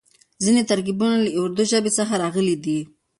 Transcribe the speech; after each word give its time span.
ځينې 0.43 0.61
ترکيبونه 0.71 1.15
له 1.23 1.29
اردو 1.41 1.63
ژبې 1.71 1.91
څخه 1.97 2.13
راغلي 2.23 2.55
دي. 2.63 2.79